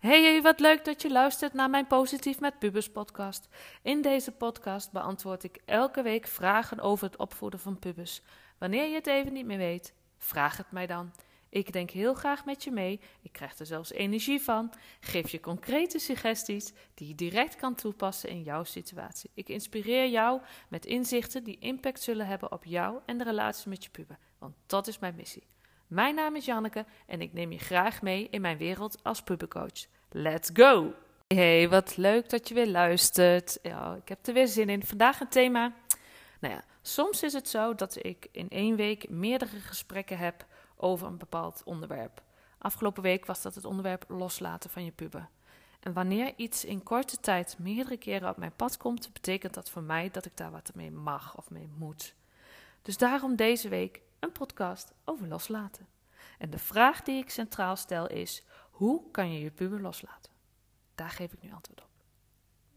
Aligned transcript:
Hey, 0.00 0.42
wat 0.42 0.60
leuk 0.60 0.84
dat 0.84 1.02
je 1.02 1.10
luistert 1.10 1.52
naar 1.52 1.70
mijn 1.70 1.86
Positief 1.86 2.40
met 2.40 2.58
Pubers 2.58 2.90
podcast. 2.90 3.48
In 3.82 4.02
deze 4.02 4.32
podcast 4.32 4.92
beantwoord 4.92 5.44
ik 5.44 5.60
elke 5.64 6.02
week 6.02 6.26
vragen 6.26 6.80
over 6.80 7.06
het 7.06 7.16
opvoeden 7.16 7.60
van 7.60 7.78
pubers. 7.78 8.22
Wanneer 8.58 8.88
je 8.88 8.94
het 8.94 9.06
even 9.06 9.32
niet 9.32 9.46
meer 9.46 9.58
weet, 9.58 9.94
vraag 10.18 10.56
het 10.56 10.70
mij 10.70 10.86
dan. 10.86 11.12
Ik 11.48 11.72
denk 11.72 11.90
heel 11.90 12.14
graag 12.14 12.44
met 12.44 12.64
je 12.64 12.70
mee. 12.70 13.00
Ik 13.22 13.32
krijg 13.32 13.58
er 13.58 13.66
zelfs 13.66 13.92
energie 13.92 14.40
van. 14.40 14.72
Geef 15.00 15.30
je 15.30 15.40
concrete 15.40 15.98
suggesties 15.98 16.72
die 16.94 17.08
je 17.08 17.14
direct 17.14 17.56
kan 17.56 17.74
toepassen 17.74 18.28
in 18.28 18.42
jouw 18.42 18.64
situatie. 18.64 19.30
Ik 19.34 19.48
inspireer 19.48 20.08
jou 20.08 20.40
met 20.68 20.86
inzichten 20.86 21.44
die 21.44 21.58
impact 21.58 22.02
zullen 22.02 22.26
hebben 22.26 22.52
op 22.52 22.64
jou 22.64 22.98
en 23.06 23.18
de 23.18 23.24
relatie 23.24 23.68
met 23.68 23.84
je 23.84 23.90
puber. 23.90 24.18
Want 24.38 24.54
dat 24.66 24.86
is 24.86 24.98
mijn 24.98 25.14
missie. 25.14 25.46
Mijn 25.86 26.14
naam 26.14 26.36
is 26.36 26.44
Janneke 26.44 26.84
en 27.06 27.20
ik 27.20 27.32
neem 27.32 27.52
je 27.52 27.58
graag 27.58 28.02
mee 28.02 28.28
in 28.30 28.40
mijn 28.40 28.58
wereld 28.58 28.98
als 29.02 29.22
pubercoach. 29.22 29.86
Let's 30.10 30.50
go! 30.52 30.94
Hey, 31.26 31.68
wat 31.68 31.96
leuk 31.96 32.30
dat 32.30 32.48
je 32.48 32.54
weer 32.54 32.68
luistert. 32.68 33.58
Ja, 33.62 33.94
ik 33.94 34.08
heb 34.08 34.26
er 34.26 34.32
weer 34.32 34.48
zin 34.48 34.68
in. 34.68 34.84
Vandaag 34.84 35.20
een 35.20 35.28
thema. 35.28 35.72
Nou 36.40 36.54
ja, 36.54 36.64
soms 36.82 37.22
is 37.22 37.32
het 37.32 37.48
zo 37.48 37.74
dat 37.74 38.04
ik 38.04 38.28
in 38.32 38.48
één 38.48 38.76
week 38.76 39.08
meerdere 39.08 39.60
gesprekken 39.60 40.18
heb 40.18 40.46
over 40.76 41.06
een 41.06 41.18
bepaald 41.18 41.62
onderwerp. 41.64 42.22
Afgelopen 42.58 43.02
week 43.02 43.26
was 43.26 43.42
dat 43.42 43.54
het 43.54 43.64
onderwerp 43.64 44.04
loslaten 44.08 44.70
van 44.70 44.84
je 44.84 44.90
puber. 44.90 45.28
En 45.80 45.92
wanneer 45.92 46.32
iets 46.36 46.64
in 46.64 46.82
korte 46.82 47.16
tijd 47.16 47.58
meerdere 47.58 47.96
keren 47.96 48.28
op 48.28 48.36
mijn 48.36 48.56
pad 48.56 48.76
komt, 48.76 49.12
betekent 49.12 49.54
dat 49.54 49.70
voor 49.70 49.82
mij 49.82 50.10
dat 50.10 50.24
ik 50.24 50.36
daar 50.36 50.50
wat 50.50 50.74
mee 50.74 50.90
mag 50.90 51.36
of 51.36 51.50
mee 51.50 51.68
moet. 51.76 52.14
Dus 52.82 52.96
daarom 52.96 53.36
deze 53.36 53.68
week 53.68 54.00
een 54.18 54.32
podcast 54.32 54.92
over 55.04 55.28
loslaten. 55.28 55.86
En 56.38 56.50
de 56.50 56.58
vraag 56.58 57.02
die 57.02 57.22
ik 57.22 57.30
centraal 57.30 57.76
stel 57.76 58.06
is: 58.06 58.42
hoe 58.70 59.10
kan 59.10 59.32
je 59.32 59.40
je 59.40 59.50
puber 59.50 59.80
loslaten? 59.80 60.32
Daar 60.94 61.10
geef 61.10 61.32
ik 61.32 61.42
nu 61.42 61.52
antwoord 61.52 61.82
op. 61.82 61.88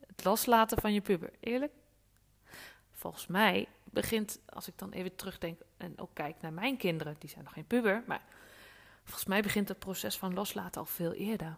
Het 0.08 0.24
loslaten 0.24 0.82
van 0.82 0.94
je 0.94 1.02
puber, 1.02 1.32
eerlijk? 1.40 1.74
Volgens 2.92 3.28
mij 3.28 3.68
begint, 3.92 4.40
als 4.46 4.68
ik 4.68 4.78
dan 4.78 4.92
even 4.92 5.16
terugdenk 5.16 5.60
en 5.78 6.00
ook 6.00 6.10
kijk 6.14 6.42
naar 6.42 6.54
mijn 6.54 6.78
kinderen, 6.78 7.16
die 7.20 7.30
zijn 7.30 7.44
nog 7.44 7.54
geen 7.54 7.68
puber, 7.68 8.04
maar 8.08 8.22
volgens 9.04 9.26
mij 9.26 9.42
begint 9.42 9.68
het 9.68 9.80
proces 9.80 10.18
van 10.18 10.34
loslaten 10.34 10.82
al 10.82 10.88
veel 10.88 11.14
eerder. 11.14 11.58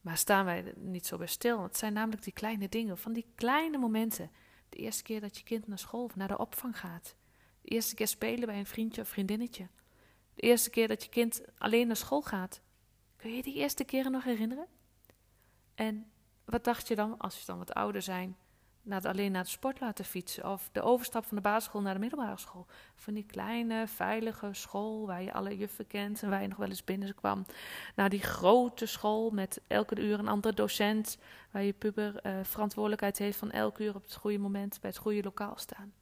Maar 0.00 0.16
staan 0.16 0.44
wij 0.44 0.72
niet 0.76 1.06
zo 1.06 1.16
bij 1.16 1.26
stil? 1.26 1.62
Het 1.62 1.76
zijn 1.76 1.92
namelijk 1.92 2.22
die 2.22 2.32
kleine 2.32 2.68
dingen, 2.68 2.98
van 2.98 3.12
die 3.12 3.26
kleine 3.34 3.78
momenten. 3.78 4.30
De 4.68 4.76
eerste 4.76 5.02
keer 5.02 5.20
dat 5.20 5.36
je 5.38 5.44
kind 5.44 5.66
naar 5.66 5.78
school 5.78 6.04
of 6.04 6.16
naar 6.16 6.28
de 6.28 6.38
opvang 6.38 6.78
gaat. 6.78 7.14
De 7.60 7.68
eerste 7.68 7.94
keer 7.94 8.08
spelen 8.08 8.46
bij 8.46 8.58
een 8.58 8.66
vriendje 8.66 9.00
of 9.00 9.08
vriendinnetje. 9.08 9.68
De 10.34 10.42
eerste 10.42 10.70
keer 10.70 10.88
dat 10.88 11.02
je 11.02 11.08
kind 11.08 11.42
alleen 11.58 11.86
naar 11.86 11.96
school 11.96 12.22
gaat. 12.22 12.60
Kun 13.16 13.34
je 13.34 13.42
die 13.42 13.54
eerste 13.54 13.84
keren 13.84 14.12
nog 14.12 14.24
herinneren? 14.24 14.66
En 15.74 16.10
wat 16.44 16.64
dacht 16.64 16.88
je 16.88 16.94
dan, 16.94 17.18
als 17.18 17.38
je 17.38 17.46
dan 17.46 17.58
wat 17.58 17.74
ouder 17.74 18.02
zijn, 18.02 18.36
naar 18.88 19.08
alleen 19.08 19.32
naar 19.32 19.42
de 19.42 19.48
sport 19.48 19.80
laten 19.80 20.04
fietsen? 20.04 20.50
Of 20.50 20.68
de 20.72 20.82
overstap 20.82 21.24
van 21.24 21.36
de 21.36 21.42
basisschool 21.42 21.80
naar 21.80 21.94
de 21.94 22.00
middelbare 22.00 22.38
school? 22.38 22.66
Van 22.94 23.14
die 23.14 23.26
kleine, 23.26 23.86
veilige 23.86 24.48
school 24.52 25.06
waar 25.06 25.22
je 25.22 25.32
alle 25.32 25.56
juffen 25.56 25.86
kent 25.86 26.22
en 26.22 26.30
waar 26.30 26.42
je 26.42 26.48
nog 26.48 26.58
wel 26.58 26.68
eens 26.68 26.84
binnen 26.84 27.14
kwam. 27.14 27.46
Naar 27.96 28.08
die 28.08 28.22
grote 28.22 28.86
school 28.86 29.30
met 29.30 29.60
elke 29.66 30.00
uur 30.00 30.18
een 30.18 30.28
andere 30.28 30.54
docent, 30.54 31.18
waar 31.50 31.62
je 31.62 31.72
puber 31.72 32.26
uh, 32.26 32.38
verantwoordelijkheid 32.42 33.18
heeft 33.18 33.38
van 33.38 33.50
elke 33.50 33.84
uur 33.84 33.94
op 33.94 34.02
het 34.02 34.14
goede 34.14 34.38
moment 34.38 34.80
bij 34.80 34.90
het 34.90 34.98
goede 34.98 35.22
lokaal 35.22 35.56
staan. 35.56 35.92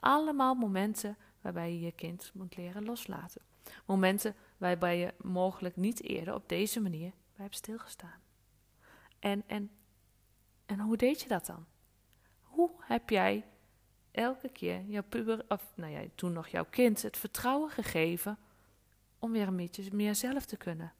Allemaal 0.00 0.54
momenten 0.54 1.16
waarbij 1.40 1.72
je 1.72 1.80
je 1.80 1.92
kind 1.92 2.30
moet 2.34 2.56
leren 2.56 2.84
loslaten. 2.84 3.42
Momenten 3.86 4.34
waarbij 4.56 4.98
je 4.98 5.14
mogelijk 5.20 5.76
niet 5.76 6.02
eerder 6.02 6.34
op 6.34 6.48
deze 6.48 6.80
manier 6.80 7.10
bij 7.10 7.44
hebt 7.44 7.54
stilgestaan. 7.54 8.20
En, 9.18 9.42
en, 9.46 9.70
en 10.66 10.80
hoe 10.80 10.96
deed 10.96 11.20
je 11.20 11.28
dat 11.28 11.46
dan? 11.46 11.66
Heb 12.86 13.10
jij 13.10 13.44
elke 14.10 14.48
keer 14.48 14.82
jouw 14.86 15.02
puber, 15.08 15.44
of 15.48 15.72
nou 15.74 15.92
ja, 15.92 16.02
toen 16.14 16.32
nog 16.32 16.48
jouw 16.48 16.66
kind, 16.70 17.02
het 17.02 17.16
vertrouwen 17.16 17.70
gegeven 17.70 18.38
om 19.18 19.32
weer 19.32 19.46
een 19.46 19.56
beetje 19.56 19.94
meer 19.94 20.14
zelf 20.14 20.44
te 20.44 20.56
kunnen? 20.56 20.92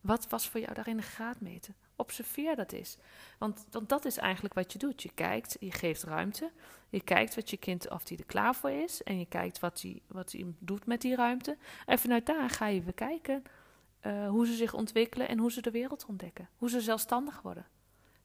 Wat 0.00 0.28
was 0.28 0.48
voor 0.48 0.60
jou 0.60 0.74
daarin 0.74 0.96
de 0.96 1.02
graadmeter? 1.02 1.74
Observeer 1.96 2.56
dat 2.56 2.72
eens. 2.72 2.96
Want, 3.38 3.66
dat 3.86 4.04
is 4.04 4.16
eigenlijk 4.16 4.54
wat 4.54 4.72
je 4.72 4.78
doet. 4.78 5.02
Je 5.02 5.10
kijkt, 5.14 5.56
je 5.60 5.72
geeft 5.72 6.02
ruimte. 6.02 6.50
Je 6.88 7.00
kijkt 7.00 7.34
wat 7.34 7.50
je 7.50 7.56
kind, 7.56 7.90
of 7.90 8.04
die 8.04 8.18
er 8.18 8.24
klaar 8.24 8.54
voor 8.54 8.70
is. 8.70 9.02
En 9.02 9.18
je 9.18 9.26
kijkt 9.26 9.58
wat 9.58 9.80
hij 9.80 10.02
wat 10.06 10.34
doet 10.58 10.86
met 10.86 11.00
die 11.00 11.16
ruimte. 11.16 11.56
En 11.86 11.98
vanuit 11.98 12.26
daar 12.26 12.50
ga 12.50 12.66
je 12.66 12.80
bekijken 12.80 13.42
uh, 14.06 14.28
hoe 14.28 14.46
ze 14.46 14.54
zich 14.54 14.74
ontwikkelen 14.74 15.28
en 15.28 15.38
hoe 15.38 15.52
ze 15.52 15.62
de 15.62 15.70
wereld 15.70 16.06
ontdekken. 16.06 16.48
Hoe 16.56 16.70
ze 16.70 16.80
zelfstandig 16.80 17.42
worden. 17.42 17.66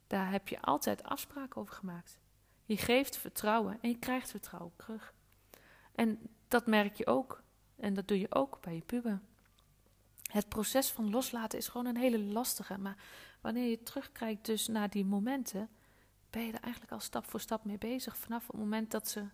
Daar 0.08 0.32
heb 0.32 0.48
je 0.48 0.62
altijd 0.62 1.04
afspraken 1.04 1.62
over 1.62 1.74
gemaakt. 1.74 2.20
Je 2.70 2.78
geeft 2.78 3.18
vertrouwen 3.18 3.78
en 3.82 3.90
je 3.90 4.00
krijgt 4.00 4.30
vertrouwen 4.30 4.74
terug. 4.76 5.14
En 5.96 6.20
dat 6.48 6.68
merk 6.68 6.96
je 6.96 7.08
ook. 7.08 7.44
En 7.76 7.94
dat 7.94 8.08
doe 8.08 8.20
je 8.20 8.36
ook 8.36 8.58
bij 8.62 8.76
je 8.76 8.82
puber. 8.82 9.20
Het 10.32 10.50
proces 10.50 10.90
van 10.90 11.10
loslaten 11.10 11.60
is 11.60 11.68
gewoon 11.68 11.86
een 11.86 11.98
hele 11.98 12.20
lastige. 12.20 12.78
Maar 12.78 12.98
wanneer 13.42 13.70
je 13.70 13.84
terugkijkt 13.84 14.46
dus 14.46 14.68
naar 14.68 14.90
die 14.90 15.06
momenten, 15.06 15.70
ben 16.30 16.46
je 16.46 16.52
er 16.52 16.62
eigenlijk 16.62 16.94
al 16.94 17.00
stap 17.00 17.30
voor 17.30 17.40
stap 17.40 17.66
mee 17.66 17.78
bezig. 17.78 18.18
Vanaf 18.18 18.48
het 18.48 18.56
moment 18.56 18.92
dat 18.92 19.10
ze 19.10 19.26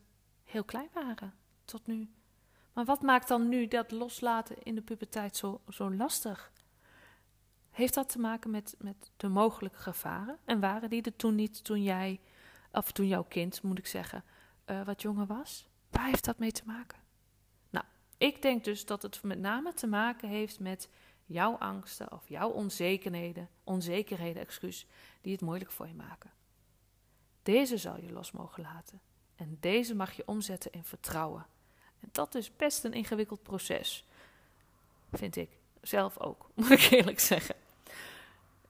heel 0.44 0.64
klein 0.64 0.90
waren 0.94 1.34
tot 1.66 1.88
nu. 1.88 2.10
Maar 2.74 2.86
wat 2.86 3.02
maakt 3.02 3.28
dan 3.28 3.50
nu 3.50 3.68
dat 3.68 3.92
loslaten 3.92 4.64
in 4.64 4.76
de 4.76 4.82
puberteit 4.82 5.36
zo, 5.36 5.62
zo 5.70 5.94
lastig? 5.94 6.52
Heeft 7.72 7.94
dat 7.94 8.10
te 8.10 8.20
maken 8.20 8.52
met, 8.52 8.76
met 8.78 9.12
de 9.18 9.28
mogelijke 9.28 9.80
gevaren? 9.80 10.38
En 10.46 10.60
waren 10.60 10.90
die 10.90 11.02
er 11.02 11.16
toen 11.16 11.36
niet 11.36 11.64
toen 11.64 11.84
jij, 11.84 12.20
of 12.76 12.92
toen 12.92 13.08
jouw 13.08 13.24
kind, 13.24 13.62
moet 13.62 13.78
ik 13.78 13.88
zeggen, 13.88 14.24
uh, 14.66 14.86
wat 14.86 15.02
jonger 15.02 15.26
was? 15.26 15.68
Waar 15.90 16.06
heeft 16.06 16.26
dat 16.26 16.38
mee 16.38 16.52
te 16.52 16.64
maken? 16.66 17.00
Nou, 17.70 17.86
ik 18.18 18.42
denk 18.42 18.64
dus 18.64 18.86
dat 18.86 19.02
het 19.02 19.24
met 19.24 19.40
name 19.40 19.74
te 19.74 19.88
maken 19.88 20.30
heeft 20.30 20.60
met 20.60 20.90
jouw 21.26 21.56
angsten 21.56 22.12
of 22.12 22.30
jouw 22.30 22.50
onzekerheden, 22.50 23.50
onzekerheden, 23.64 24.42
excuus, 24.42 24.88
die 25.22 25.32
het 25.32 25.42
moeilijk 25.42 25.72
voor 25.72 25.88
je 25.88 25.94
maken. 25.94 26.32
Deze 27.44 27.78
zal 27.78 27.98
je 28.02 28.12
los 28.12 28.32
mogen 28.32 28.64
laten. 28.64 29.02
En 29.36 29.58
deze 29.60 29.96
mag 29.96 30.14
je 30.14 30.28
omzetten 30.28 30.72
in 30.72 30.84
vertrouwen. 30.84 31.46
En 32.00 32.10
dat 32.12 32.36
is 32.36 32.56
best 32.56 32.84
een 32.84 32.94
ingewikkeld 32.94 33.44
proces. 33.44 34.06
Vind 35.12 35.36
ik. 35.36 35.50
Zelf 35.82 36.20
ook, 36.20 36.50
moet 36.54 36.70
ik 36.70 36.90
eerlijk 36.92 37.20
zeggen. 37.20 37.56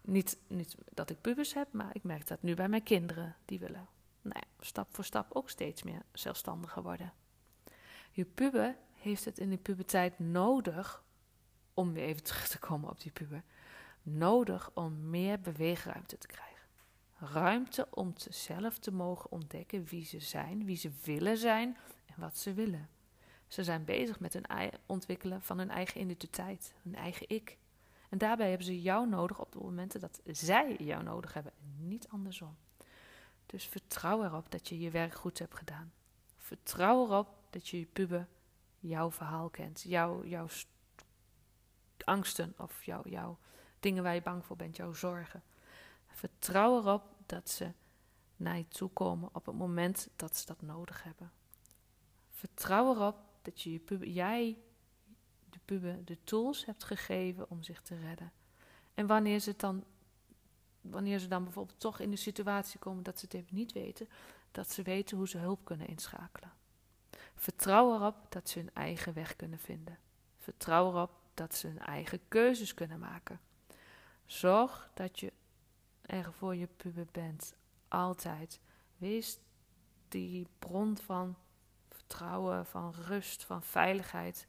Niet, 0.02 0.38
niet 0.48 0.76
dat 0.94 1.10
ik 1.10 1.22
pubers 1.22 1.54
heb, 1.54 1.68
maar 1.72 1.90
ik 1.94 2.04
merk 2.04 2.28
dat 2.28 2.42
nu 2.42 2.54
bij 2.54 2.70
mijn 2.70 2.84
kinderen. 2.84 3.36
Die 3.46 3.60
willen 3.60 3.88
nou 4.26 4.44
ja, 4.48 4.66
stap 4.66 4.96
voor 4.96 5.04
stap 5.04 5.36
ook 5.36 5.50
steeds 5.50 5.84
meer 5.84 6.02
zelfstandiger 6.12 6.84
worden. 6.84 7.14
Je 8.12 8.26
puber 8.26 8.76
heeft 8.94 9.26
het 9.26 9.40
in 9.40 9.50
de 9.50 9.58
puberteit 9.58 10.20
nodig, 10.20 11.04
om 11.74 11.94
weer 11.94 12.04
even 12.04 12.24
terug 12.24 12.48
te 12.48 12.60
komen 12.60 12.90
op 12.90 13.02
die 13.02 13.12
puber, 13.12 13.44
nodig 14.02 14.72
om 14.74 15.10
meer 15.10 15.42
beweegruimte 15.42 16.18
te 16.18 16.28
krijgen. 16.28 16.68
Ruimte 17.18 17.88
om 17.92 18.14
zelf 18.30 18.78
te 18.78 18.92
mogen 18.92 19.32
ontdekken 19.32 19.84
wie 19.84 20.06
ze 20.06 20.20
zijn, 20.20 20.66
wie 20.66 20.78
ze 20.78 20.92
willen 21.04 21.38
zijn 21.38 21.78
en 22.06 22.16
wat 22.18 22.38
ze 22.38 22.54
willen. 22.54 22.90
Ze 23.48 23.64
zijn 23.64 23.86
bezig 23.86 24.20
met 24.20 24.34
het 24.34 24.80
ontwikkelen 24.86 25.42
van 25.42 25.58
hun 25.58 25.70
eigen 25.70 26.02
identiteit, 26.02 26.74
hun 26.84 26.96
eigen 26.96 27.30
ik. 27.30 27.58
En 28.10 28.18
daarbij 28.18 28.50
hebben 28.50 28.66
ze 28.66 28.82
jou 28.82 29.08
nodig 29.08 29.40
op 29.40 29.52
de 29.52 29.60
momenten 29.60 30.00
dat 30.00 30.22
zij 30.26 30.76
jou 30.76 31.04
nodig 31.04 31.34
hebben 31.34 31.52
en 31.58 31.88
niet 31.88 32.08
andersom. 32.08 32.56
Dus 33.46 33.66
vertrouw 33.66 34.24
erop 34.24 34.52
dat 34.52 34.70
je 34.70 34.80
je 34.80 34.90
werk 34.90 35.14
goed 35.14 35.40
hebt 35.40 35.56
gedaan. 35.56 35.94
Vertrouw 36.38 37.06
erop 37.06 37.28
dat 37.50 37.68
je 37.68 37.80
je 37.80 37.86
puber 37.86 38.28
jouw 38.80 39.12
verhaal 39.12 39.50
kent, 39.50 39.82
jouw, 39.82 40.26
jouw 40.26 40.48
angsten 42.04 42.54
of 42.58 42.84
jouw, 42.84 43.02
jouw 43.06 43.38
dingen 43.80 44.04
waar 44.04 44.14
je 44.14 44.22
bang 44.22 44.46
voor 44.46 44.56
bent, 44.56 44.76
jouw 44.76 44.94
zorgen. 44.94 45.44
Vertrouw 46.08 46.78
erop 46.78 47.04
dat 47.26 47.50
ze 47.50 47.72
naar 48.36 48.58
je 48.58 48.68
toe 48.68 48.90
komen 48.90 49.30
op 49.34 49.46
het 49.46 49.56
moment 49.56 50.10
dat 50.16 50.38
ze 50.38 50.46
dat 50.46 50.62
nodig 50.62 51.04
hebben. 51.04 51.32
Vertrouw 52.30 52.96
erop 52.96 53.18
dat 53.42 53.62
je, 53.62 53.72
je 53.72 54.14
jij 54.14 54.58
de 55.50 55.60
puber 55.66 56.06
de 56.06 56.18
tools 56.24 56.66
hebt 56.66 56.84
gegeven 56.84 57.50
om 57.50 57.64
zich 57.64 57.82
te 57.82 57.96
redden. 57.96 58.32
En 58.94 59.08
wanneer 59.08 59.40
ze 59.40 59.54
dan, 59.58 59.84
wanneer 60.90 61.20
ze 61.20 61.28
dan 61.28 61.44
bijvoorbeeld 61.44 61.80
toch 61.80 62.00
in 62.00 62.10
de 62.10 62.16
situatie 62.16 62.80
komen 62.80 63.04
dat 63.04 63.20
ze 63.20 63.26
het 63.26 63.34
even 63.34 63.56
niet 63.56 63.72
weten, 63.72 64.10
dat 64.52 64.72
ze 64.72 64.82
weten 64.82 65.18
hoe 65.18 65.28
ze 65.28 65.38
hulp 65.38 65.66
kunnen 65.66 65.88
inschakelen. 65.88 66.52
Vertrouw 67.36 67.94
erop 67.94 68.16
dat 68.30 68.50
ze 68.50 68.60
hun 68.60 68.74
eigen 68.74 69.14
weg 69.14 69.36
kunnen 69.36 69.60
vinden. 69.60 69.98
Vertrouw 70.38 70.90
erop 70.90 71.12
dat 71.34 71.56
ze 71.56 71.68
hun 71.68 71.80
eigen 71.80 72.20
keuzes 72.28 72.74
kunnen 72.74 73.00
maken. 73.00 73.40
Zorg 74.26 74.90
dat 74.94 75.20
je 75.20 75.34
er 76.02 76.34
voor 76.34 76.56
je 76.56 76.68
puber 76.68 77.08
bent. 77.12 77.56
Altijd. 77.88 78.60
Wees 78.98 79.40
die 80.08 80.48
bron 80.60 80.98
van 80.98 81.36
vertrouwen, 81.90 82.66
van 82.66 82.94
rust, 82.94 83.44
van 83.44 83.64
veiligheid. 83.64 84.48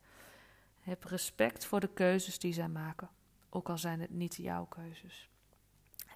Heb 0.80 1.04
respect 1.04 1.64
voor 1.64 1.80
de 1.80 1.92
keuzes 1.92 2.38
die 2.38 2.52
zij 2.52 2.68
maken, 2.68 3.10
ook 3.48 3.68
al 3.68 3.78
zijn 3.78 4.00
het 4.00 4.10
niet 4.10 4.34
jouw 4.34 4.64
keuzes. 4.64 5.30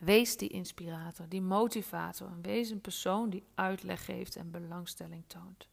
Wees 0.00 0.36
die 0.36 0.48
inspirator, 0.48 1.28
die 1.28 1.42
motivator 1.42 2.30
wees 2.42 2.70
een 2.70 2.80
persoon 2.80 3.30
die 3.30 3.44
uitleg 3.54 4.04
geeft 4.04 4.36
en 4.36 4.50
belangstelling 4.50 5.24
toont. 5.26 5.68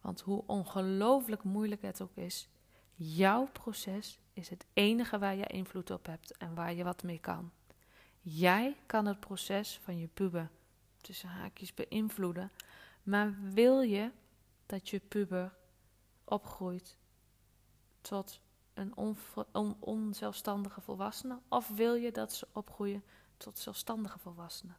Want 0.00 0.20
hoe 0.20 0.42
ongelooflijk 0.46 1.42
moeilijk 1.42 1.82
het 1.82 2.02
ook 2.02 2.16
is, 2.16 2.48
jouw 2.94 3.48
proces 3.52 4.18
is 4.32 4.48
het 4.48 4.66
enige 4.72 5.18
waar 5.18 5.34
je 5.34 5.46
invloed 5.46 5.90
op 5.90 6.06
hebt 6.06 6.36
en 6.36 6.54
waar 6.54 6.74
je 6.74 6.84
wat 6.84 7.02
mee 7.02 7.18
kan. 7.18 7.50
Jij 8.20 8.76
kan 8.86 9.06
het 9.06 9.20
proces 9.20 9.80
van 9.82 9.98
je 9.98 10.08
puber 10.14 10.50
tussen 11.00 11.28
haakjes 11.28 11.74
beïnvloeden, 11.74 12.50
maar 13.02 13.34
wil 13.40 13.80
je 13.80 14.10
dat 14.66 14.88
je 14.88 14.98
puber 14.98 15.54
opgroeit 16.24 16.96
tot 18.00 18.40
een 19.52 19.76
onzelfstandige 19.78 20.80
volwassene? 20.80 21.38
Of 21.48 21.68
wil 21.68 21.94
je 21.94 22.12
dat 22.12 22.32
ze 22.32 22.46
opgroeien 22.52 23.04
tot 23.36 23.58
zelfstandige 23.58 24.18
volwassenen? 24.18 24.76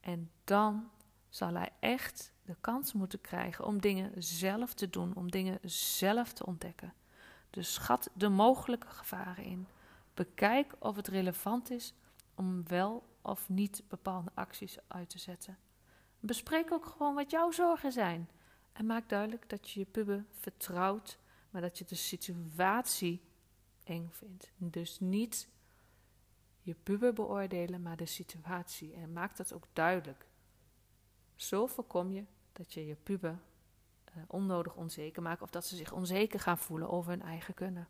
En 0.00 0.30
dan 0.44 0.90
zal 1.28 1.54
hij 1.54 1.72
echt 1.80 2.32
de 2.42 2.56
kans 2.60 2.92
moeten 2.92 3.20
krijgen 3.20 3.64
om 3.64 3.80
dingen 3.80 4.22
zelf 4.22 4.74
te 4.74 4.90
doen, 4.90 5.14
om 5.14 5.30
dingen 5.30 5.58
zelf 5.62 6.32
te 6.32 6.46
ontdekken. 6.46 6.94
Dus 7.50 7.72
schat 7.72 8.10
de 8.14 8.28
mogelijke 8.28 8.88
gevaren 8.88 9.44
in. 9.44 9.66
Bekijk 10.14 10.72
of 10.78 10.96
het 10.96 11.08
relevant 11.08 11.70
is 11.70 11.94
om 12.34 12.68
wel 12.68 13.08
of 13.22 13.48
niet 13.48 13.82
bepaalde 13.88 14.30
acties 14.34 14.78
uit 14.86 15.10
te 15.10 15.18
zetten. 15.18 15.58
Bespreek 16.20 16.72
ook 16.72 16.86
gewoon 16.86 17.14
wat 17.14 17.30
jouw 17.30 17.50
zorgen 17.50 17.92
zijn. 17.92 18.28
En 18.72 18.86
maak 18.86 19.08
duidelijk 19.08 19.48
dat 19.48 19.70
je 19.70 19.80
je 19.80 19.86
puber 19.86 20.24
vertrouwt, 20.30 21.18
maar 21.50 21.62
dat 21.62 21.78
je 21.78 21.84
de 21.84 21.94
situatie 21.94 23.22
eng 23.84 24.08
vindt. 24.10 24.52
Dus 24.56 25.00
niet 25.00 25.48
je 26.62 26.74
puber 26.74 27.12
beoordelen, 27.12 27.82
maar 27.82 27.96
de 27.96 28.06
situatie. 28.06 28.94
En 28.94 29.12
maak 29.12 29.36
dat 29.36 29.52
ook 29.52 29.66
duidelijk. 29.72 30.26
Zo 31.36 31.66
voorkom 31.66 32.12
je 32.12 32.24
dat 32.52 32.72
je 32.72 32.86
je 32.86 32.94
puber 32.94 33.38
uh, 34.16 34.22
onnodig 34.26 34.74
onzeker 34.74 35.22
maakt 35.22 35.42
of 35.42 35.50
dat 35.50 35.66
ze 35.66 35.76
zich 35.76 35.92
onzeker 35.92 36.40
gaan 36.40 36.58
voelen 36.58 36.90
over 36.90 37.10
hun 37.10 37.22
eigen 37.22 37.54
kunnen. 37.54 37.88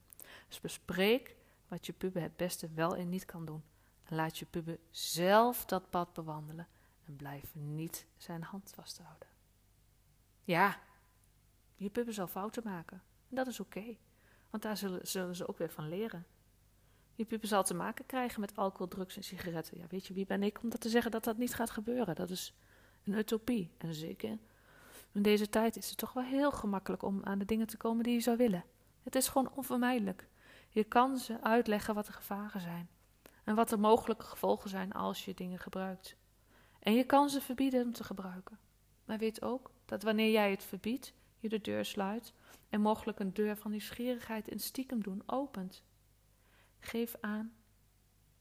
Dus 0.48 0.60
bespreek 0.60 1.36
wat 1.68 1.86
je 1.86 1.92
puber 1.92 2.22
het 2.22 2.36
beste 2.36 2.68
wel 2.68 2.96
en 2.96 3.08
niet 3.08 3.24
kan 3.24 3.44
doen. 3.44 3.62
En 4.02 4.16
laat 4.16 4.38
je 4.38 4.46
puber 4.46 4.78
zelf 4.90 5.64
dat 5.64 5.90
pad 5.90 6.12
bewandelen 6.12 6.68
en 7.04 7.16
blijf 7.16 7.54
niet 7.54 8.06
zijn 8.16 8.42
hand 8.42 8.72
vasthouden. 8.74 9.28
Ja, 10.44 10.80
je 11.76 11.90
puber 11.90 12.12
zal 12.14 12.26
fouten 12.26 12.62
maken. 12.64 13.02
En 13.30 13.36
dat 13.36 13.46
is 13.46 13.60
oké, 13.60 13.96
want 14.50 14.62
daar 14.62 14.76
zullen, 14.76 15.08
zullen, 15.08 15.36
ze 15.36 15.48
ook 15.48 15.58
weer 15.58 15.70
van 15.70 15.88
leren. 15.88 16.26
Je 17.14 17.24
puber 17.24 17.48
zal 17.48 17.62
te 17.62 17.74
maken 17.74 18.06
krijgen 18.06 18.40
met 18.40 18.56
alcohol, 18.56 18.88
drugs 18.88 19.16
en 19.16 19.24
sigaretten. 19.24 19.78
Ja, 19.78 19.84
weet 19.88 20.06
je, 20.06 20.14
wie 20.14 20.26
ben 20.26 20.42
ik 20.42 20.62
om 20.62 20.70
dat 20.70 20.80
te 20.80 20.88
zeggen 20.88 21.10
dat 21.10 21.24
dat 21.24 21.36
niet 21.36 21.54
gaat 21.54 21.70
gebeuren? 21.70 22.14
Dat 22.14 22.30
is 22.30 22.54
een 23.04 23.14
utopie. 23.14 23.70
En 23.78 23.94
zeker 23.94 24.38
in 25.12 25.22
deze 25.22 25.48
tijd 25.48 25.76
is 25.76 25.88
het 25.88 25.98
toch 25.98 26.12
wel 26.12 26.24
heel 26.24 26.50
gemakkelijk 26.50 27.02
om 27.02 27.24
aan 27.24 27.38
de 27.38 27.44
dingen 27.44 27.66
te 27.66 27.76
komen 27.76 28.04
die 28.04 28.14
je 28.14 28.20
zou 28.20 28.36
willen. 28.36 28.64
Het 29.02 29.14
is 29.14 29.28
gewoon 29.28 29.50
onvermijdelijk. 29.54 30.28
Je 30.68 30.84
kan 30.84 31.18
ze 31.18 31.42
uitleggen 31.42 31.94
wat 31.94 32.06
de 32.06 32.12
gevaren 32.12 32.60
zijn 32.60 32.88
en 33.44 33.54
wat 33.54 33.68
de 33.68 33.76
mogelijke 33.76 34.24
gevolgen 34.24 34.70
zijn 34.70 34.92
als 34.92 35.24
je 35.24 35.34
dingen 35.34 35.58
gebruikt. 35.58 36.16
En 36.78 36.94
je 36.94 37.04
kan 37.04 37.30
ze 37.30 37.40
verbieden 37.40 37.84
om 37.84 37.92
te 37.92 38.04
gebruiken. 38.04 38.58
Maar 39.04 39.18
weet 39.18 39.42
ook 39.42 39.70
dat 39.84 40.02
wanneer 40.02 40.30
jij 40.30 40.50
het 40.50 40.64
verbiedt, 40.64 41.12
je 41.38 41.48
de 41.48 41.60
deur 41.60 41.84
sluit 41.84 42.32
en 42.70 42.80
mogelijk 42.80 43.18
een 43.18 43.34
deur 43.34 43.56
van 43.56 43.70
nieuwsgierigheid 43.70 44.48
en 44.48 44.58
stiekem 44.58 45.02
doen 45.02 45.22
opent. 45.26 45.82
Geef 46.78 47.14
aan 47.20 47.52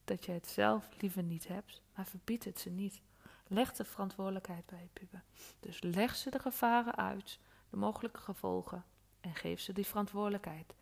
dat 0.03 0.25
je 0.25 0.31
het 0.31 0.47
zelf 0.47 1.01
liever 1.01 1.23
niet 1.23 1.47
hebt, 1.47 1.81
maar 1.95 2.05
verbied 2.05 2.43
het 2.43 2.59
ze 2.59 2.69
niet. 2.69 3.01
Leg 3.47 3.71
de 3.73 3.85
verantwoordelijkheid 3.85 4.65
bij 4.65 4.89
je. 4.93 5.21
Dus 5.59 5.81
leg 5.81 6.15
ze 6.15 6.29
de 6.29 6.39
gevaren 6.39 6.95
uit, 6.95 7.39
de 7.69 7.77
mogelijke 7.77 8.19
gevolgen 8.19 8.85
en 9.21 9.35
geef 9.35 9.59
ze 9.59 9.73
die 9.73 9.85
verantwoordelijkheid. 9.85 10.75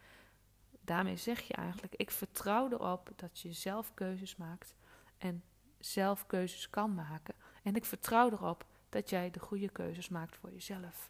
Daarmee 0.81 1.17
zeg 1.17 1.41
je 1.41 1.53
eigenlijk: 1.53 1.95
ik 1.95 2.11
vertrouw 2.11 2.71
erop 2.71 3.09
dat 3.15 3.39
je 3.39 3.51
zelf 3.53 3.93
keuzes 3.93 4.35
maakt 4.35 4.75
en 5.17 5.43
zelf 5.79 6.25
keuzes 6.25 6.69
kan 6.69 6.93
maken. 6.93 7.35
En 7.63 7.75
ik 7.75 7.85
vertrouw 7.85 8.31
erop 8.31 8.65
dat 8.89 9.09
jij 9.09 9.31
de 9.31 9.39
goede 9.39 9.69
keuzes 9.69 10.09
maakt 10.09 10.35
voor 10.35 10.51
jezelf. 10.51 11.09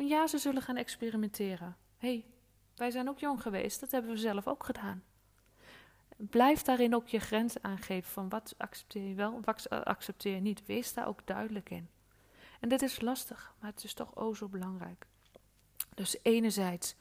En 0.00 0.06
ja, 0.06 0.26
ze 0.26 0.38
zullen 0.38 0.62
gaan 0.62 0.76
experimenteren. 0.76 1.76
Hé, 1.98 2.08
hey, 2.08 2.26
wij 2.74 2.90
zijn 2.90 3.08
ook 3.08 3.18
jong 3.18 3.42
geweest, 3.42 3.80
dat 3.80 3.90
hebben 3.90 4.10
we 4.10 4.16
zelf 4.16 4.46
ook 4.48 4.64
gedaan. 4.64 5.04
Blijf 6.16 6.62
daarin 6.62 6.94
ook 6.94 7.08
je 7.08 7.18
grenzen 7.18 7.64
aangeven 7.64 8.12
van 8.12 8.28
wat 8.28 8.54
accepteer 8.58 9.08
je 9.08 9.14
wel, 9.14 9.40
wat 9.44 9.68
accepteer 9.68 10.34
je 10.34 10.40
niet. 10.40 10.66
Wees 10.66 10.94
daar 10.94 11.06
ook 11.06 11.26
duidelijk 11.26 11.70
in. 11.70 11.88
En 12.60 12.68
dit 12.68 12.82
is 12.82 13.00
lastig, 13.00 13.54
maar 13.58 13.70
het 13.70 13.84
is 13.84 13.94
toch 13.94 14.16
o 14.16 14.34
zo 14.34 14.48
belangrijk. 14.48 15.06
Dus 15.94 16.16
enerzijds, 16.22 16.94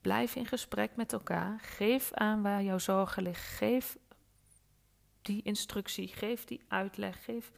blijf 0.00 0.34
in 0.34 0.46
gesprek 0.46 0.96
met 0.96 1.12
elkaar. 1.12 1.60
Geef 1.60 2.12
aan 2.12 2.42
waar 2.42 2.62
jouw 2.62 2.78
zorgen 2.78 3.22
liggen. 3.22 3.56
Geef 3.56 3.98
die 5.22 5.42
instructie, 5.42 6.08
geef 6.08 6.44
die 6.44 6.64
uitleg, 6.68 7.24
geef 7.24 7.52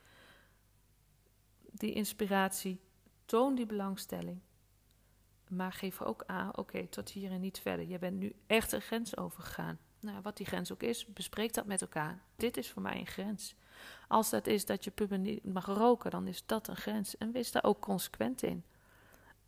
die 1.73 1.93
inspiratie. 1.93 2.81
Toon 3.25 3.55
die 3.55 3.67
belangstelling. 3.67 4.41
Maar 5.51 5.73
geef 5.73 6.03
ook 6.03 6.23
aan, 6.27 6.57
oké, 6.57 6.87
tot 6.87 7.11
hier 7.11 7.31
en 7.31 7.41
niet 7.41 7.59
verder. 7.59 7.87
Je 7.87 7.99
bent 7.99 8.19
nu 8.19 8.35
echt 8.47 8.73
een 8.73 8.81
grens 8.81 9.17
overgegaan 9.17 9.79
nou, 10.01 10.21
wat 10.23 10.37
die 10.37 10.47
grens 10.47 10.73
ook 10.73 10.83
is, 10.83 11.07
bespreek 11.07 11.55
dat 11.55 11.67
met 11.67 11.81
elkaar. 11.81 12.23
Dit 12.37 12.57
is 12.57 12.71
voor 12.71 12.83
mij 12.83 12.99
een 12.99 13.07
grens. 13.07 13.55
Als 14.09 14.31
dat 14.31 14.47
is 14.47 14.67
dat 14.67 14.85
je 14.85 14.91
puber 14.91 15.19
niet 15.19 15.45
mag 15.45 15.67
roken, 15.67 16.11
dan 16.11 16.27
is 16.27 16.47
dat 16.47 16.69
een 16.69 16.77
grens. 16.77 17.17
En 17.17 17.33
wees 17.33 17.53
daar 17.53 17.65
ook 17.65 17.81
consequent 17.81 18.43
in. 18.43 18.65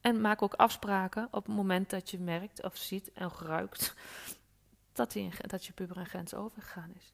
En 0.00 0.20
maak 0.20 0.42
ook 0.42 0.54
afspraken 0.54 1.28
op 1.30 1.46
het 1.46 1.54
moment 1.54 1.90
dat 1.90 2.10
je 2.10 2.18
merkt 2.18 2.62
of 2.62 2.76
ziet 2.76 3.12
en 3.12 3.30
ruikt 3.38 3.94
dat, 4.92 5.12
die, 5.12 5.30
dat 5.40 5.64
je 5.64 5.72
puber 5.72 5.96
een 5.96 6.06
grens 6.06 6.34
overgegaan 6.34 6.92
is. 6.94 7.12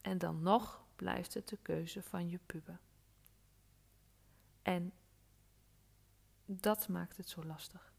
En 0.00 0.18
dan 0.18 0.42
nog 0.42 0.84
blijft 0.96 1.34
het 1.34 1.48
de 1.48 1.58
keuze 1.62 2.02
van 2.02 2.28
je 2.28 2.38
puber. 2.46 2.78
En 4.62 4.92
dat 6.52 6.88
maakt 6.88 7.16
het 7.16 7.28
zo 7.28 7.44
lastig. 7.44 7.92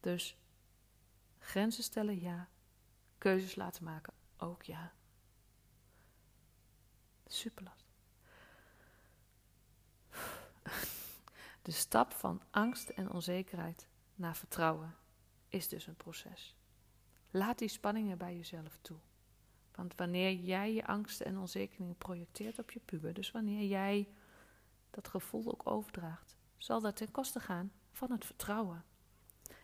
Dus 0.00 0.36
Grenzen 1.38 1.82
stellen, 1.82 2.20
ja. 2.20 2.48
Keuzes 3.18 3.54
laten 3.54 3.84
maken, 3.84 4.12
ook 4.36 4.62
ja. 4.62 4.92
Super 7.26 7.64
lastig. 7.64 7.94
De 11.62 11.70
stap 11.70 12.12
van 12.12 12.42
angst 12.50 12.88
en 12.88 13.10
onzekerheid 13.10 13.88
naar 14.14 14.36
vertrouwen 14.36 14.96
is 15.48 15.68
dus 15.68 15.86
een 15.86 15.96
proces. 15.96 16.56
Laat 17.30 17.58
die 17.58 17.68
spanningen 17.68 18.18
bij 18.18 18.36
jezelf 18.36 18.78
toe. 18.82 18.98
Want 19.74 19.94
wanneer 19.94 20.32
jij 20.34 20.72
je 20.72 20.86
angsten 20.86 21.26
en 21.26 21.38
onzekerheden 21.38 21.96
projecteert 21.96 22.58
op 22.58 22.70
je 22.70 22.80
puber, 22.80 23.14
dus 23.14 23.30
wanneer 23.30 23.66
jij 23.66 24.08
dat 24.90 25.08
gevoel 25.08 25.46
ook 25.46 25.70
overdraagt, 25.70 26.35
zal 26.56 26.80
dat 26.80 26.96
ten 26.96 27.10
koste 27.10 27.40
gaan 27.40 27.72
van 27.92 28.10
het 28.10 28.24
vertrouwen. 28.24 28.84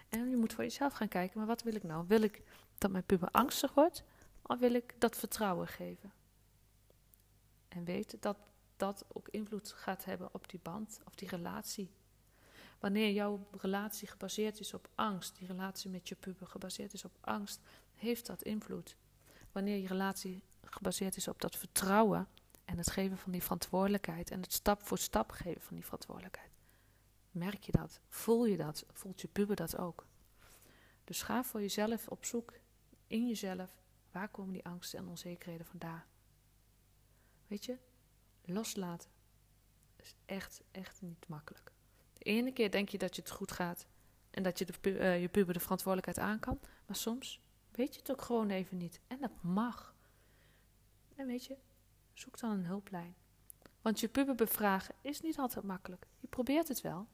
En 0.08 0.30
je 0.30 0.37
moet 0.37 0.52
voor 0.52 0.64
jezelf 0.64 0.92
gaan 0.92 1.08
kijken, 1.08 1.38
maar 1.38 1.46
wat 1.46 1.62
wil 1.62 1.75
ik 1.75 1.82
nou? 1.82 2.04
Wil 2.06 2.22
ik 2.22 2.42
dat 2.78 2.90
mijn 2.90 3.04
puber 3.04 3.28
angstig 3.30 3.75
wordt? 3.75 4.04
Of 4.42 4.58
wil 4.58 4.75
ik 4.75 4.94
dat 4.99 5.16
vertrouwen 5.16 5.68
geven? 5.68 6.12
En 7.68 7.84
weet 7.84 8.22
dat 8.22 8.37
dat 8.76 9.04
ook 9.08 9.28
invloed 9.28 9.72
gaat 9.72 10.04
hebben 10.04 10.28
op 10.32 10.49
die 10.49 10.61
band 10.62 11.00
of 11.04 11.14
die 11.14 11.28
relatie. 11.28 11.90
Wanneer 12.78 13.11
jouw 13.12 13.46
relatie 13.50 14.08
gebaseerd 14.08 14.61
is 14.61 14.75
op 14.75 14.88
angst, 14.94 15.37
die 15.38 15.46
relatie 15.46 15.90
met 15.90 16.08
je 16.08 16.14
puber 16.14 16.46
gebaseerd 16.46 16.92
is 16.92 17.04
op 17.04 17.16
angst, 17.20 17.61
heeft 17.94 18.26
dat 18.26 18.42
invloed. 18.42 18.96
Wanneer 19.52 19.76
je 19.76 19.87
relatie 19.87 20.44
gebaseerd 20.64 21.16
is 21.16 21.28
op 21.28 21.40
dat 21.40 21.56
vertrouwen 21.56 22.28
en 22.64 22.78
het 22.78 22.90
geven 22.90 23.18
van 23.18 23.32
die 23.32 23.42
verantwoordelijkheid 23.42 24.30
en 24.30 24.40
het 24.40 24.52
stap 24.52 24.82
voor 24.82 24.99
stap 24.99 25.30
geven 25.30 25.62
van 25.62 25.75
die 25.75 25.84
verantwoordelijkheid, 25.84 26.51
Merk 27.33 27.62
je 27.62 27.73
dat? 27.73 28.01
Voel 28.09 28.47
je 28.47 28.57
dat? 28.57 28.85
Voelt 28.93 29.21
je 29.21 29.29
puber 29.29 29.57
dat 29.57 29.77
ook? 29.77 30.07
Dus 31.05 31.23
ga 31.23 31.45
voor 31.45 31.61
jezelf 31.61 32.09
op 32.09 32.25
zoek 32.25 32.53
in 33.07 33.29
jezelf. 33.29 33.83
Waar 34.11 34.29
komen 34.29 34.53
die 34.53 34.65
angsten 34.65 34.99
en 34.99 35.09
onzekerheden 35.09 35.67
vandaan? 35.67 36.05
Weet 37.47 37.65
je, 37.65 37.79
loslaten 38.45 39.11
is 39.97 40.15
echt, 40.25 40.62
echt 40.71 41.03
niet 41.03 41.29
makkelijk. 41.29 41.73
De 42.12 42.25
ene 42.25 42.53
keer 42.53 42.71
denk 42.71 42.89
je 42.89 42.99
dat 42.99 43.17
je 43.17 43.23
het 43.23 43.31
goed 43.31 43.53
gaat 43.53 43.87
en 44.31 44.43
dat 44.43 44.59
je 44.59 44.65
de, 44.65 44.91
uh, 44.91 45.21
je 45.21 45.29
puber 45.29 45.55
de 45.55 45.61
verantwoordelijkheid 45.61 46.29
aan 46.29 46.39
kan. 46.39 46.61
Maar 46.87 46.97
soms 46.97 47.41
weet 47.71 47.95
je 47.95 48.01
het 48.01 48.11
ook 48.11 48.23
gewoon 48.23 48.51
even 48.51 48.77
niet. 48.77 49.01
En 49.07 49.21
dat 49.21 49.43
mag. 49.43 49.95
En 51.15 51.27
weet 51.27 51.45
je, 51.45 51.57
zoek 52.12 52.39
dan 52.39 52.51
een 52.51 52.67
hulplijn. 52.67 53.15
Want 53.81 54.01
je 54.01 54.09
puber 54.09 54.35
bevragen 54.35 54.95
is 55.01 55.21
niet 55.21 55.39
altijd 55.39 55.65
makkelijk. 55.65 56.07
Je 56.19 56.27
probeert 56.29 56.69
het 56.69 56.81
wel. 56.81 57.09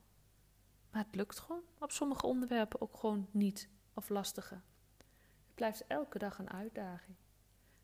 Maar 0.91 1.03
het 1.05 1.15
lukt 1.15 1.39
gewoon 1.39 1.63
op 1.79 1.91
sommige 1.91 2.25
onderwerpen 2.25 2.81
ook 2.81 2.97
gewoon 2.97 3.27
niet 3.31 3.69
of 3.93 4.09
lastiger. 4.09 4.61
Het 4.97 5.55
blijft 5.55 5.87
elke 5.87 6.17
dag 6.17 6.39
een 6.39 6.49
uitdaging. 6.49 7.15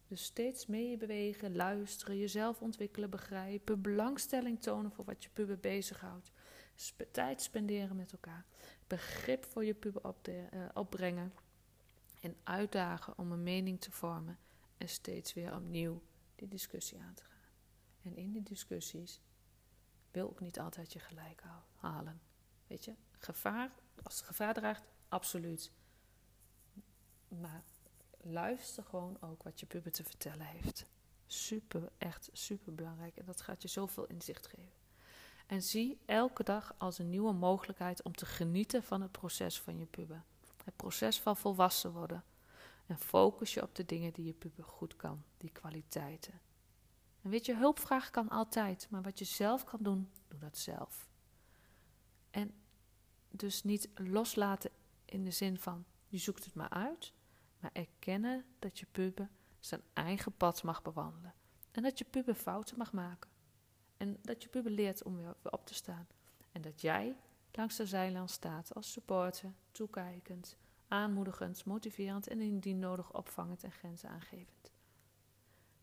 Dus 0.07 0.23
steeds 0.23 0.65
mee 0.65 0.97
bewegen, 0.97 1.55
luisteren, 1.55 2.17
jezelf 2.17 2.61
ontwikkelen, 2.61 3.09
begrijpen, 3.09 3.81
belangstelling 3.81 4.61
tonen 4.61 4.91
voor 4.91 5.05
wat 5.05 5.23
je 5.23 5.29
puber 5.29 5.59
bezighoudt. 5.59 6.31
tijd 7.11 7.41
spenderen 7.41 7.95
met 7.95 8.11
elkaar, 8.11 8.45
begrip 8.87 9.45
voor 9.45 9.65
je 9.65 9.73
puber 9.73 10.07
op 10.07 10.27
uh, 10.27 10.43
opbrengen 10.73 11.33
en 12.21 12.35
uitdagen 12.43 13.17
om 13.17 13.31
een 13.31 13.43
mening 13.43 13.81
te 13.81 13.91
vormen 13.91 14.37
en 14.77 14.89
steeds 14.89 15.33
weer 15.33 15.55
opnieuw 15.55 16.01
die 16.35 16.47
discussie 16.47 16.99
aan 16.99 17.13
te 17.13 17.23
gaan. 17.23 17.33
En 18.03 18.15
in 18.15 18.31
die 18.31 18.43
discussies 18.43 19.21
wil 20.11 20.29
ook 20.29 20.39
niet 20.39 20.59
altijd 20.59 20.93
je 20.93 20.99
gelijk 20.99 21.41
halen. 21.75 22.21
Weet 22.67 22.85
je, 22.85 22.93
gevaar, 23.19 23.71
als 24.03 24.17
het 24.17 24.25
gevaar 24.25 24.53
draagt, 24.53 24.83
absoluut. 25.09 25.71
Maar 27.27 27.63
luister 28.21 28.83
gewoon 28.83 29.17
ook 29.21 29.43
wat 29.43 29.59
je 29.59 29.65
puber 29.65 29.91
te 29.91 30.03
vertellen 30.03 30.45
heeft. 30.45 30.85
Super, 31.27 31.91
echt 31.97 32.29
super 32.33 32.75
belangrijk. 32.75 33.17
En 33.17 33.25
dat 33.25 33.41
gaat 33.41 33.61
je 33.61 33.67
zoveel 33.67 34.05
inzicht 34.05 34.47
geven. 34.47 34.83
En 35.45 35.61
zie 35.61 35.99
elke 36.05 36.43
dag 36.43 36.75
als 36.77 36.99
een 36.99 37.09
nieuwe 37.09 37.33
mogelijkheid 37.33 38.03
om 38.03 38.15
te 38.15 38.25
genieten 38.25 38.83
van 38.83 39.01
het 39.01 39.11
proces 39.11 39.61
van 39.61 39.77
je 39.77 39.85
puber. 39.85 40.23
Het 40.63 40.75
proces 40.75 41.19
van 41.19 41.37
volwassen 41.37 41.91
worden. 41.91 42.23
En 42.85 42.97
focus 42.97 43.53
je 43.53 43.61
op 43.61 43.75
de 43.75 43.85
dingen 43.85 44.13
die 44.13 44.25
je 44.25 44.33
puber 44.33 44.63
goed 44.63 44.95
kan, 44.95 45.23
die 45.37 45.51
kwaliteiten. 45.51 46.41
En 47.21 47.29
weet 47.29 47.45
je, 47.45 47.55
hulpvraag 47.55 48.09
kan 48.09 48.29
altijd, 48.29 48.87
maar 48.89 49.01
wat 49.01 49.19
je 49.19 49.25
zelf 49.25 49.63
kan 49.63 49.79
doen, 49.81 50.11
doe 50.27 50.39
dat 50.39 50.57
zelf. 50.57 51.07
En 52.35 52.53
dus 53.29 53.63
niet 53.63 53.89
loslaten 53.93 54.71
in 55.05 55.23
de 55.23 55.31
zin 55.31 55.57
van 55.57 55.85
je 56.07 56.17
zoekt 56.17 56.45
het 56.45 56.53
maar 56.53 56.69
uit, 56.69 57.13
maar 57.59 57.71
erkennen 57.73 58.45
dat 58.59 58.79
je 58.79 58.85
puber 58.91 59.29
zijn 59.59 59.81
eigen 59.93 60.31
pad 60.31 60.63
mag 60.63 60.81
bewandelen. 60.81 61.33
En 61.71 61.83
dat 61.83 61.97
je 61.97 62.05
puber 62.05 62.35
fouten 62.35 62.77
mag 62.77 62.93
maken. 62.93 63.29
En 63.97 64.17
dat 64.21 64.43
je 64.43 64.49
puber 64.49 64.71
leert 64.71 65.03
om 65.03 65.15
weer 65.15 65.35
op 65.43 65.65
te 65.65 65.73
staan. 65.73 66.07
En 66.51 66.61
dat 66.61 66.81
jij 66.81 67.17
langs 67.51 67.75
de 67.75 67.85
zijlijn 67.85 68.29
staat 68.29 68.73
als 68.73 68.91
supporter, 68.91 69.53
toekijkend, 69.71 70.57
aanmoedigend, 70.87 71.65
motiverend 71.65 72.27
en 72.27 72.41
indien 72.41 72.79
nodig 72.79 73.13
opvangend 73.13 73.63
en 73.63 73.71
grenzen 73.71 74.09
aangevend. 74.09 74.71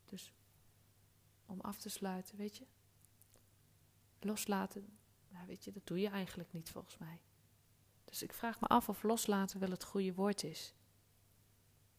Dus 0.05 0.33
om 1.47 1.61
af 1.61 1.81
te 1.81 1.89
sluiten, 1.89 2.37
weet 2.37 2.57
je, 2.57 2.67
loslaten, 4.21 4.97
nou 5.33 5.47
weet 5.47 5.65
je, 5.65 5.73
dat 5.73 5.87
doe 5.87 6.01
je 6.01 6.09
eigenlijk 6.09 6.53
niet 6.53 6.71
volgens 6.71 6.99
mij. 6.99 7.23
Dus 8.05 8.23
ik 8.23 8.33
vraag 8.33 8.61
me 8.61 8.67
af 8.67 8.89
of 8.89 9.03
loslaten 9.03 9.61
wel 9.61 9.71
het 9.71 9.85
goede 9.85 10.15
woord 10.15 10.45
is. 10.45 10.75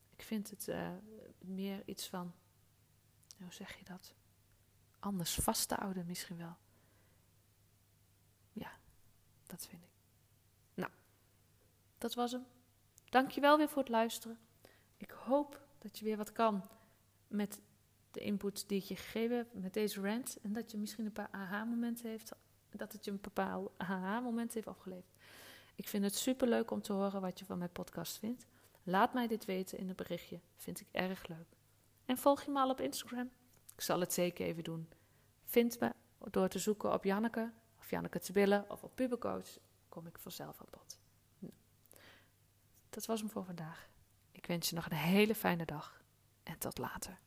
Ik 0.09 0.23
vind 0.23 0.49
het 0.49 0.67
uh, 0.67 0.91
meer 1.39 1.81
iets 1.85 2.07
van, 2.07 2.33
hoe 3.37 3.53
zeg 3.53 3.77
je 3.77 3.83
dat? 3.83 4.13
Anders 4.99 5.35
vast 5.35 5.67
te 5.67 5.75
houden 5.75 6.05
misschien 6.05 6.37
wel. 6.37 6.57
Ja, 8.51 8.71
dat 9.45 9.67
vind 9.67 9.83
ik. 9.83 9.91
Nou, 10.73 10.91
dat 11.97 12.13
was 12.13 12.31
hem. 12.31 12.45
Dankjewel 13.09 13.57
weer 13.57 13.69
voor 13.69 13.81
het 13.81 13.91
luisteren. 13.91 14.39
Ik 14.97 15.11
hoop 15.11 15.67
dat 15.77 15.99
je 15.99 16.05
weer 16.05 16.17
wat 16.17 16.31
kan 16.31 16.69
met 17.27 17.61
de 18.11 18.19
input 18.19 18.67
die 18.67 18.81
ik 18.81 18.85
je 18.85 18.95
gegeven 18.95 19.37
heb, 19.37 19.53
met 19.53 19.73
deze 19.73 20.01
rant. 20.01 20.37
En 20.41 20.53
dat 20.53 20.71
je 20.71 20.77
misschien 20.77 21.05
een 21.05 21.11
paar 21.11 21.31
aha-momenten 21.31 22.09
heeft, 22.09 22.31
dat 22.77 22.91
het 22.91 23.05
je 23.05 23.11
een 23.11 23.21
bepaald 23.21 23.71
moment 24.23 24.53
heeft 24.53 24.67
opgeleverd. 24.67 25.13
Ik 25.75 25.87
vind 25.87 26.03
het 26.03 26.15
superleuk 26.15 26.71
om 26.71 26.81
te 26.81 26.93
horen 26.93 27.21
wat 27.21 27.39
je 27.39 27.45
van 27.45 27.57
mijn 27.57 27.71
podcast 27.71 28.17
vindt. 28.17 28.45
Laat 28.83 29.13
mij 29.13 29.27
dit 29.27 29.45
weten 29.45 29.77
in 29.77 29.89
een 29.89 29.95
berichtje. 29.95 30.39
Vind 30.55 30.79
ik 30.79 30.87
erg 30.91 31.27
leuk. 31.27 31.57
En 32.05 32.17
volg 32.17 32.43
je 32.43 32.51
me 32.51 32.59
al 32.59 32.69
op 32.69 32.81
Instagram? 32.81 33.29
Ik 33.75 33.81
zal 33.81 33.99
het 33.99 34.13
zeker 34.13 34.45
even 34.45 34.63
doen. 34.63 34.89
Vind 35.45 35.79
me 35.79 35.91
door 36.31 36.47
te 36.47 36.59
zoeken 36.59 36.93
op 36.93 37.03
Janneke, 37.03 37.51
of 37.79 37.89
Janneke 37.89 38.19
Tebille, 38.19 38.65
of 38.67 38.83
op 38.83 38.95
Pubercoach. 38.95 39.57
Kom 39.89 40.07
ik 40.07 40.17
vanzelf 40.17 40.59
aan 40.59 40.67
bod. 40.69 40.97
Nou, 41.39 41.53
dat 42.89 43.05
was 43.05 43.19
hem 43.19 43.29
voor 43.29 43.45
vandaag. 43.45 43.89
Ik 44.31 44.45
wens 44.45 44.69
je 44.69 44.75
nog 44.75 44.85
een 44.85 44.97
hele 44.97 45.35
fijne 45.35 45.65
dag. 45.65 46.01
En 46.43 46.57
tot 46.57 46.77
later. 46.77 47.19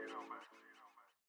you 0.00 0.08
know, 0.10 0.22
man. 0.28 0.41